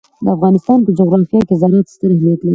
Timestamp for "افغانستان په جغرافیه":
0.35-1.41